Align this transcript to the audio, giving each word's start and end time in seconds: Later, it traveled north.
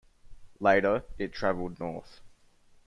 Later, 0.59 1.03
it 1.19 1.31
traveled 1.31 1.79
north. 1.79 2.21